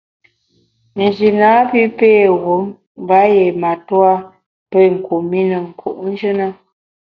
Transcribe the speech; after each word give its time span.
Nji 1.03 1.27
napi 1.39 1.81
pé 1.97 2.09
wum 2.43 2.63
mba 3.03 3.17
yié 3.33 3.45
matua 3.61 4.11
pé 4.71 4.79
kum 5.05 5.25
i 5.39 5.41
ne 5.49 5.57
nku’njù 5.67 6.31
na. 6.39 6.47